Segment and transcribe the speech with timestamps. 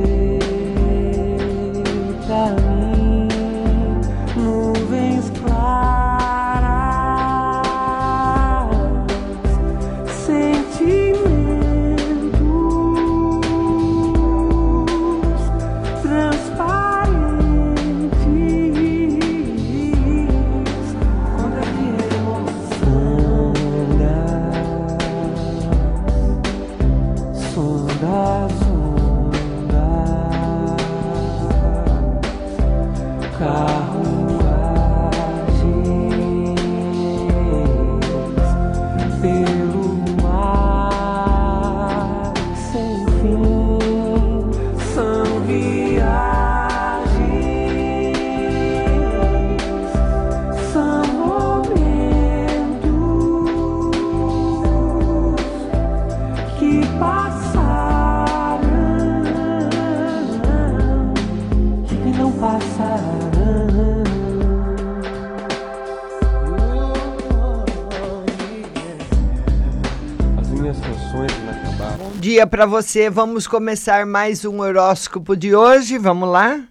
[72.38, 73.10] Dia para você.
[73.10, 75.98] Vamos começar mais um horóscopo de hoje.
[75.98, 76.62] Vamos lá?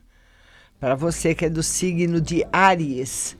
[0.79, 3.35] Para você que é do signo de Áries.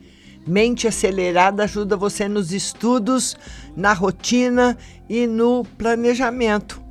[0.48, 3.36] Mente acelerada ajuda você nos estudos,
[3.76, 4.78] na rotina
[5.10, 6.82] e no planejamento.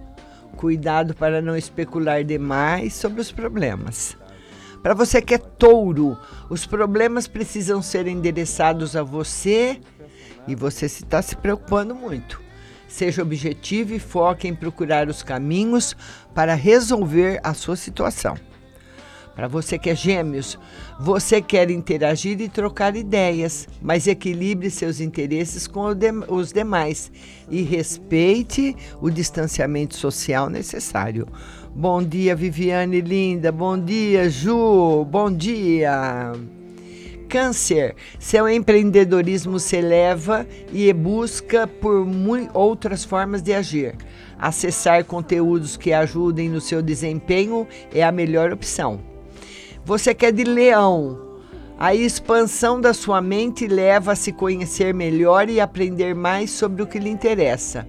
[0.56, 4.14] Cuidado para não especular demais sobre os problemas.
[4.82, 6.18] Para você que é touro,
[6.50, 9.80] os problemas precisam ser endereçados a você
[10.46, 12.42] e você se está se preocupando muito.
[12.86, 15.96] Seja objetivo e foque em procurar os caminhos
[16.34, 18.36] para resolver a sua situação.
[19.36, 20.58] Para você que é gêmeos,
[20.98, 25.82] você quer interagir e trocar ideias, mas equilibre seus interesses com
[26.28, 27.12] os demais
[27.50, 31.28] e respeite o distanciamento social necessário.
[31.74, 33.52] Bom dia, Viviane linda.
[33.52, 35.04] Bom dia, Ju.
[35.04, 36.32] Bom dia.
[37.28, 42.06] Câncer, seu empreendedorismo se eleva e busca por
[42.54, 43.96] outras formas de agir.
[44.38, 49.15] Acessar conteúdos que ajudem no seu desempenho é a melhor opção.
[49.86, 51.16] Você quer de leão.
[51.78, 56.88] A expansão da sua mente leva a se conhecer melhor e aprender mais sobre o
[56.88, 57.86] que lhe interessa.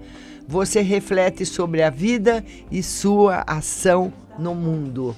[0.48, 5.16] Você reflete sobre a vida e sua ação no mundo.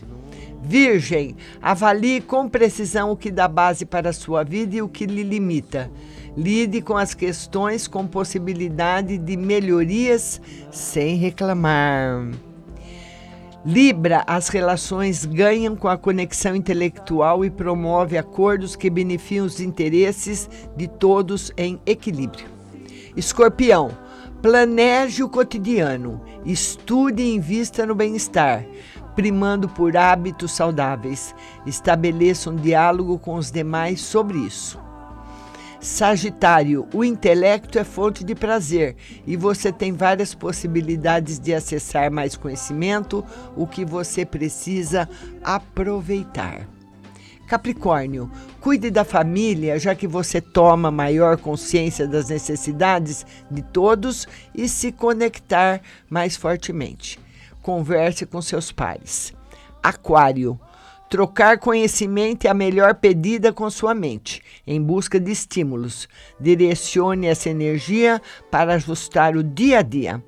[0.63, 5.05] Virgem, avalie com precisão o que dá base para a sua vida e o que
[5.05, 5.91] lhe limita.
[6.37, 10.39] Lide com as questões com possibilidade de melhorias
[10.71, 12.48] sem reclamar.
[13.65, 20.49] Libra, as relações ganham com a conexão intelectual e promove acordos que beneficiam os interesses
[20.77, 22.45] de todos em equilíbrio.
[23.17, 23.91] Escorpião,
[24.41, 28.65] planeje o cotidiano, estude e invista no bem-estar,
[29.13, 31.35] primando por hábitos saudáveis.
[31.65, 34.79] Estabeleça um diálogo com os demais sobre isso.
[35.81, 42.35] Sagitário, o intelecto é fonte de prazer e você tem várias possibilidades de acessar mais
[42.35, 43.23] conhecimento,
[43.55, 45.07] o que você precisa
[45.41, 46.67] aproveitar.
[47.47, 48.29] Capricórnio,
[48.59, 54.91] cuide da família, já que você toma maior consciência das necessidades de todos e se
[54.91, 57.17] conectar mais fortemente.
[57.61, 59.33] Converse com seus pares.
[59.81, 60.59] Aquário,
[61.09, 66.07] Trocar conhecimento é a melhor pedida com sua mente, em busca de estímulos.
[66.39, 68.21] Direcione essa energia
[68.51, 70.23] para ajustar o dia a dia.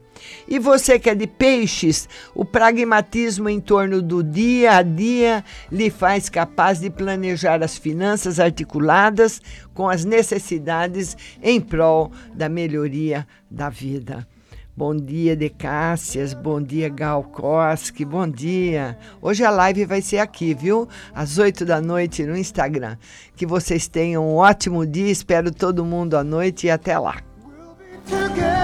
[0.47, 5.91] E você que é de peixes, o pragmatismo em torno do dia a dia lhe
[5.91, 9.39] faz capaz de planejar as finanças articuladas
[9.75, 14.27] com as necessidades em prol da melhoria da vida.
[14.75, 16.33] Bom dia, Decássias.
[16.33, 18.05] Bom dia, Gal Koski.
[18.05, 18.97] Bom dia.
[19.21, 20.87] Hoje a live vai ser aqui, viu?
[21.13, 22.97] Às 8 da noite no Instagram.
[23.35, 25.11] Que vocês tenham um ótimo dia.
[25.11, 27.21] Espero todo mundo à noite e até lá.
[28.11, 28.60] together.